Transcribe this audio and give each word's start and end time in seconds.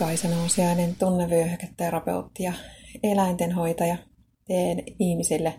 Kaisa 0.00 0.28
Nousiainen, 0.28 0.96
tunnevyöhyketerapeutti 0.98 2.42
ja 2.42 2.52
eläintenhoitaja. 3.02 3.96
Teen 4.46 4.82
ihmisille 4.98 5.54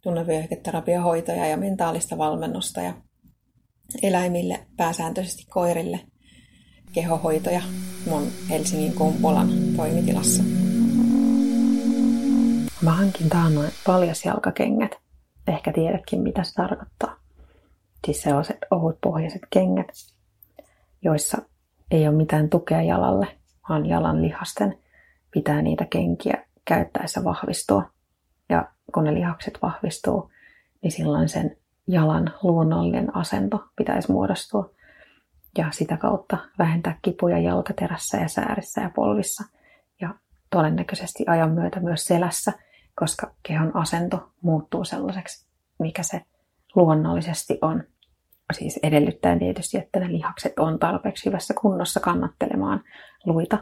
tunnevyöhyketerapiohoitoja 0.00 1.46
ja 1.46 1.56
mentaalista 1.56 2.18
valmennusta 2.18 2.80
ja 2.80 2.94
eläimille, 4.02 4.66
pääsääntöisesti 4.76 5.44
koirille, 5.50 6.00
kehohoitoja 6.92 7.60
mun 8.10 8.22
Helsingin 8.50 8.92
Kumpulan 8.92 9.48
toimitilassa. 9.76 10.42
Mä 12.82 12.90
hankin 12.90 13.28
taannoin 13.28 13.70
paljasjalkakengät. 13.86 14.90
Ehkä 15.48 15.72
tiedätkin, 15.72 16.22
mitä 16.22 16.44
se 16.44 16.54
tarkoittaa. 16.54 17.16
Siis 18.06 18.22
sellaiset 18.22 18.58
ohutpohjaiset 18.70 19.42
kengät, 19.50 19.88
joissa 21.02 21.38
ei 21.90 22.08
ole 22.08 22.16
mitään 22.16 22.50
tukea 22.50 22.82
jalalle, 22.82 23.26
vaan 23.68 23.86
jalan 23.86 24.22
lihasten 24.22 24.78
pitää 25.30 25.62
niitä 25.62 25.86
kenkiä 25.90 26.44
käyttäessä 26.64 27.24
vahvistua. 27.24 27.90
Ja 28.48 28.68
kun 28.94 29.04
ne 29.04 29.14
lihakset 29.14 29.58
vahvistuu, 29.62 30.30
niin 30.82 30.92
silloin 30.92 31.28
sen 31.28 31.56
jalan 31.86 32.32
luonnollinen 32.42 33.16
asento 33.16 33.64
pitäisi 33.76 34.12
muodostua 34.12 34.70
ja 35.58 35.70
sitä 35.70 35.96
kautta 35.96 36.38
vähentää 36.58 36.98
kipuja 37.02 37.38
jalkaterässä 37.38 38.16
ja 38.18 38.28
säärissä 38.28 38.80
ja 38.80 38.90
polvissa 38.94 39.44
ja 40.00 40.14
todennäköisesti 40.50 41.24
ajan 41.26 41.50
myötä 41.50 41.80
myös 41.80 42.04
selässä, 42.04 42.52
koska 42.94 43.34
kehon 43.42 43.76
asento 43.76 44.32
muuttuu 44.42 44.84
sellaiseksi, 44.84 45.46
mikä 45.78 46.02
se 46.02 46.22
luonnollisesti 46.74 47.58
on. 47.62 47.84
Siis 48.52 48.80
edellyttää 48.82 49.38
tietysti, 49.38 49.78
että 49.78 50.00
ne 50.00 50.12
lihakset 50.12 50.58
on 50.58 50.78
tarpeeksi 50.78 51.26
hyvässä 51.26 51.54
kunnossa 51.60 52.00
kannattelemaan 52.00 52.84
luita. 53.24 53.58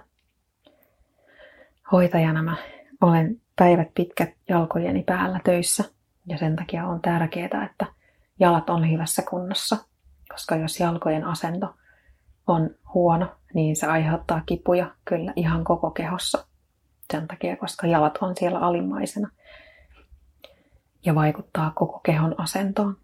Hoitajana 1.92 2.42
mä 2.42 2.56
olen 3.00 3.41
päivät 3.56 3.89
pitkät 3.95 4.31
jalkojeni 4.48 5.03
päällä 5.03 5.41
töissä 5.45 5.84
ja 6.27 6.39
sen 6.39 6.56
takia 6.56 6.86
on 6.86 7.00
tärkeää, 7.00 7.69
että 7.70 7.86
jalat 8.41 8.70
on 8.70 8.91
hyvässä 8.91 9.23
kunnossa, 9.31 9.77
koska 10.28 10.56
jos 10.56 10.81
jalkojen 10.81 11.25
asento 11.25 11.75
on 12.47 12.70
huono, 12.95 13.27
niin 13.55 13.77
se 13.77 13.86
aiheuttaa 13.86 14.42
kipuja 14.47 14.91
kyllä 15.05 15.33
ihan 15.36 15.64
koko 15.64 15.91
kehossa. 15.91 16.47
Sen 17.12 17.28
takia, 17.28 17.56
koska 17.56 17.86
jalat 17.86 18.19
on 18.20 18.36
siellä 18.36 18.58
alimmaisena 18.58 19.30
ja 21.05 21.14
vaikuttaa 21.14 21.73
koko 21.75 21.98
kehon 21.98 22.34
asentoon. 22.41 22.97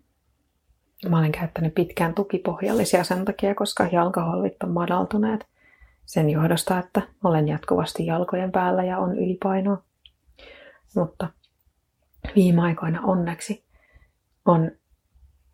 Mä 1.08 1.18
olen 1.18 1.32
käyttänyt 1.32 1.74
pitkään 1.74 2.14
tukipohjallisia 2.14 3.04
sen 3.04 3.24
takia, 3.24 3.54
koska 3.54 3.88
jalkaholvit 3.92 4.62
on 4.62 4.70
madaltuneet 4.70 5.46
sen 6.04 6.30
johdosta, 6.30 6.78
että 6.78 7.02
olen 7.24 7.48
jatkuvasti 7.48 8.06
jalkojen 8.06 8.52
päällä 8.52 8.84
ja 8.84 8.98
on 8.98 9.18
ylipainoa. 9.18 9.82
Mutta 10.96 11.28
viime 12.36 12.62
aikoina 12.62 13.00
onneksi 13.02 13.64
on 14.44 14.70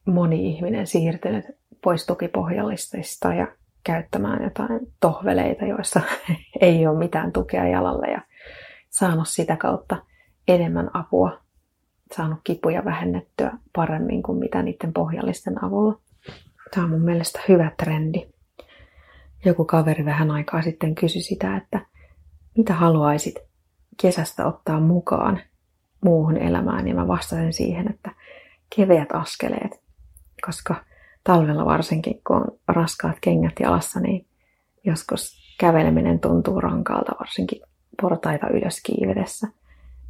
moni 0.06 0.48
ihminen 0.48 0.86
siirtynyt 0.86 1.44
pois 1.84 2.06
tukipohjallisista 2.06 3.34
ja 3.34 3.46
käyttämään 3.84 4.42
jotain 4.42 4.80
tohveleita, 5.00 5.64
joissa 5.64 6.00
ei 6.60 6.86
ole 6.86 6.98
mitään 6.98 7.32
tukea 7.32 7.68
jalalle 7.68 8.06
ja 8.06 8.20
saanut 8.88 9.28
sitä 9.28 9.56
kautta 9.56 9.96
enemmän 10.48 10.90
apua, 10.96 11.38
saanut 12.14 12.40
kipuja 12.44 12.84
vähennettyä 12.84 13.52
paremmin 13.72 14.22
kuin 14.22 14.38
mitä 14.38 14.62
niiden 14.62 14.92
pohjallisten 14.92 15.64
avulla. 15.64 16.00
Tämä 16.74 16.84
on 16.84 16.90
mun 16.90 17.00
mielestä 17.00 17.40
hyvä 17.48 17.70
trendi. 17.82 18.28
Joku 19.44 19.64
kaveri 19.64 20.04
vähän 20.04 20.30
aikaa 20.30 20.62
sitten 20.62 20.94
kysyi 20.94 21.22
sitä, 21.22 21.56
että 21.56 21.86
mitä 22.56 22.74
haluaisit 22.74 23.34
kesästä 24.02 24.46
ottaa 24.46 24.80
mukaan 24.80 25.40
muuhun 26.04 26.36
elämään, 26.36 26.88
ja 26.88 26.94
mä 26.94 27.08
vastasin 27.08 27.52
siihen, 27.52 27.90
että 27.90 28.10
keveät 28.76 29.08
askeleet, 29.12 29.82
koska 30.46 30.74
talvella 31.24 31.64
varsinkin, 31.64 32.20
kun 32.26 32.36
on 32.36 32.58
raskaat 32.68 33.16
kengät 33.20 33.54
jalassa, 33.60 34.00
niin 34.00 34.26
joskus 34.84 35.56
käveleminen 35.60 36.20
tuntuu 36.20 36.60
rankalta, 36.60 37.12
varsinkin 37.18 37.62
portaita 38.02 38.48
ylös 38.48 38.80
kiivedessä. 38.82 39.48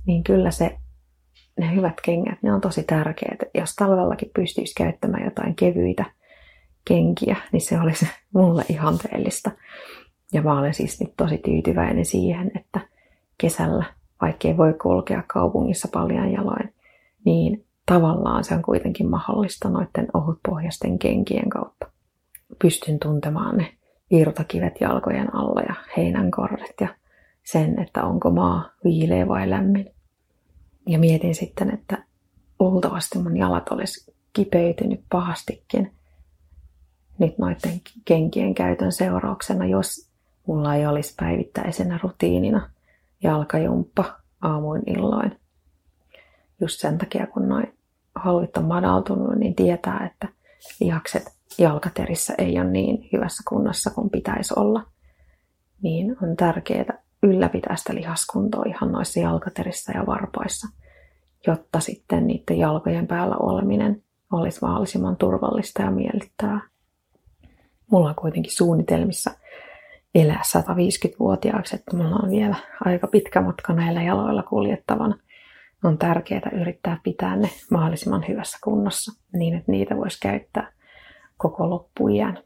Niin 0.06 0.25
kyllä 0.25 0.51
se, 0.51 0.79
ne 1.59 1.75
hyvät 1.75 2.00
kengät, 2.05 2.43
ne 2.43 2.53
on 2.53 2.61
tosi 2.61 2.83
tärkeät. 2.83 3.39
Jos 3.55 3.75
talvellakin 3.75 4.31
pystyisi 4.34 4.75
käyttämään 4.75 5.25
jotain 5.25 5.55
kevyitä 5.55 6.05
kenkiä, 6.84 7.37
niin 7.53 7.61
se 7.61 7.81
olisi 7.81 8.09
mulle 8.34 8.65
ihanteellista. 8.69 9.50
Ja 10.33 10.43
mä 10.43 10.59
olen 10.59 10.75
siis 10.75 11.00
nyt 11.00 11.12
tosi 11.17 11.39
tyytyväinen 11.39 12.05
siihen, 12.05 12.50
että 12.55 12.81
kesällä, 13.39 13.84
vaikkei 14.21 14.56
voi 14.56 14.75
kulkea 14.83 15.22
kaupungissa 15.27 15.89
paljon 15.93 16.33
jaloin, 16.33 16.75
niin 17.25 17.65
tavallaan 17.87 18.44
se 18.44 18.55
on 18.55 18.62
kuitenkin 18.62 19.11
mahdollista 19.11 19.69
noiden 19.69 20.09
ohutpohjaisten 20.15 20.99
kenkien 20.99 21.49
kautta. 21.49 21.87
Pystyn 22.62 22.99
tuntemaan 22.99 23.56
ne 23.56 23.77
irtokivet 24.11 24.81
jalkojen 24.81 25.34
alla 25.34 25.61
ja 25.61 25.75
heinänkorret 25.97 26.75
ja 26.81 26.88
sen, 27.43 27.83
että 27.83 28.05
onko 28.05 28.31
maa 28.31 28.71
viileä 28.84 29.28
vai 29.28 29.50
lämmin. 29.50 29.96
Ja 30.87 30.99
mietin 30.99 31.35
sitten, 31.35 31.75
että 31.75 32.05
luultavasti 32.61 33.19
mun 33.19 33.37
jalat 33.37 33.69
olisi 33.69 34.15
kipeytynyt 34.33 35.01
pahastikin 35.11 35.93
nyt 37.19 37.39
noiden 37.39 37.81
kenkien 38.05 38.55
käytön 38.55 38.93
seurauksena, 38.93 39.67
jos 39.67 40.11
mulla 40.47 40.75
ei 40.75 40.87
olisi 40.87 41.15
päivittäisenä 41.17 42.01
rutiinina 42.03 42.71
jalkajumppa 43.23 44.05
aamuin 44.41 44.83
illoin. 44.87 45.41
Just 46.61 46.81
sen 46.81 46.99
takia, 46.99 47.27
kun 47.27 47.49
noin 47.49 47.79
hallit 48.15 48.57
on 48.57 48.65
madaltunut, 48.65 49.37
niin 49.37 49.55
tietää, 49.55 50.11
että 50.13 50.29
lihakset 50.81 51.23
jalkaterissä 51.59 52.35
ei 52.39 52.61
ole 52.61 52.71
niin 52.71 53.09
hyvässä 53.13 53.43
kunnossa 53.49 53.91
kuin 53.91 54.11
pitäisi 54.11 54.55
olla. 54.57 54.83
Niin 55.83 56.17
on 56.23 56.37
tärkeää 56.37 56.99
ylläpitää 57.22 57.77
sitä 57.77 57.94
lihaskuntoa 57.94 58.62
ihan 58.66 58.93
noissa 58.93 59.21
jalkaterissä 59.21 59.93
ja 59.94 60.06
varpaissa, 60.06 60.69
jotta 61.47 61.81
sitten 61.81 62.27
niiden 62.27 62.59
jalkojen 62.59 63.06
päällä 63.06 63.37
oleminen 63.37 64.03
olisi 64.32 64.59
mahdollisimman 64.62 65.16
turvallista 65.16 65.82
ja 65.82 65.91
miellyttävää. 65.91 66.60
Mulla 67.91 68.09
on 68.09 68.15
kuitenkin 68.15 68.53
suunnitelmissa 68.53 69.31
elää 70.15 70.43
150-vuotiaaksi, 70.59 71.76
että 71.76 71.97
mulla 71.97 72.16
on 72.22 72.31
vielä 72.31 72.56
aika 72.84 73.06
pitkä 73.06 73.41
matka 73.41 73.72
näillä 73.72 74.03
jaloilla 74.03 74.43
kuljettavana 74.43 75.19
on 75.84 75.99
tärkeää 75.99 76.50
yrittää 76.60 77.00
pitää 77.03 77.37
ne 77.37 77.50
mahdollisimman 77.71 78.25
hyvässä 78.28 78.59
kunnossa 78.65 79.22
niin, 79.32 79.55
että 79.55 79.72
niitä 79.72 79.97
voisi 79.97 80.21
käyttää 80.21 80.72
koko 81.37 81.71
loppuiän. 81.71 82.43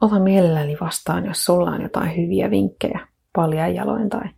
Ota 0.00 0.18
mielelläni 0.18 0.76
vastaan, 0.80 1.26
jos 1.26 1.44
sulla 1.44 1.70
on 1.70 1.82
jotain 1.82 2.16
hyviä 2.16 2.50
vinkkejä 2.50 3.08
paljon 3.38 3.74
jaloin 3.74 4.08
tai 4.08 4.28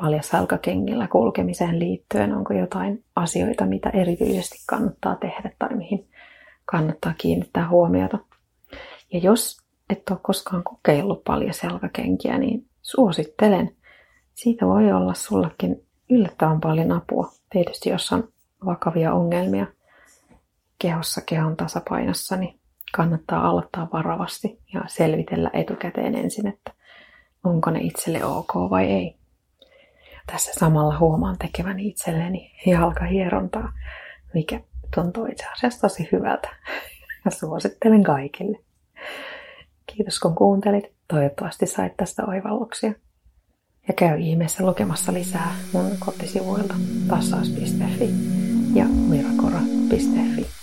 paljon 0.00 0.22
salkakengillä 0.22 1.08
kulkemiseen 1.08 1.78
liittyen. 1.78 2.34
Onko 2.34 2.54
jotain 2.54 3.04
asioita, 3.16 3.66
mitä 3.66 3.90
erityisesti 3.90 4.58
kannattaa 4.66 5.16
tehdä 5.16 5.50
tai 5.58 5.76
mihin 5.76 6.08
kannattaa 6.64 7.14
kiinnittää 7.18 7.68
huomiota. 7.68 8.18
Ja 9.12 9.18
jos 9.18 9.56
et 9.90 10.02
ole 10.10 10.18
koskaan 10.22 10.64
kokeillut 10.64 11.24
paljon 11.24 11.54
selkäkenkiä, 11.54 12.38
niin 12.38 12.66
suosittelen. 12.82 13.76
Siitä 14.34 14.66
voi 14.66 14.92
olla 14.92 15.14
sullekin 15.14 15.82
yllättävän 16.10 16.60
paljon 16.60 16.92
apua. 16.92 17.30
Tietysti 17.50 17.90
jos 17.90 18.12
on 18.12 18.28
vakavia 18.64 19.14
ongelmia 19.14 19.66
kehossa, 20.78 21.20
kehon 21.26 21.56
tasapainossa, 21.56 22.36
niin 22.36 22.58
kannattaa 22.92 23.48
aloittaa 23.48 23.88
varovasti 23.92 24.60
ja 24.74 24.80
selvitellä 24.86 25.50
etukäteen 25.52 26.14
ensin, 26.14 26.46
että 26.46 26.75
onko 27.46 27.70
ne 27.70 27.80
itselle 27.80 28.24
ok 28.24 28.54
vai 28.54 28.84
ei. 28.84 29.16
Tässä 30.26 30.52
samalla 30.58 30.98
huomaan 30.98 31.38
tekeväni 31.38 31.88
itselleni 31.88 32.52
jalkahierontaa, 32.66 33.72
mikä 34.34 34.60
tuntuu 34.94 35.26
itse 35.26 35.46
asiassa 35.52 35.80
tosi 35.80 36.08
hyvältä 36.12 36.48
ja 37.24 37.30
suosittelen 37.30 38.02
kaikille. 38.02 38.58
Kiitos 39.86 40.20
kun 40.20 40.34
kuuntelit. 40.34 40.92
Toivottavasti 41.08 41.66
sait 41.66 41.96
tästä 41.96 42.24
oivalluksia. 42.24 42.92
Ja 43.88 43.94
käy 43.94 44.18
ihmeessä 44.20 44.66
lukemassa 44.66 45.12
lisää 45.12 45.54
mun 45.72 45.90
kotisivuilta 45.98 46.74
tassaus.fi 47.08 48.10
ja 48.74 48.84
mirakora.fi. 48.84 50.55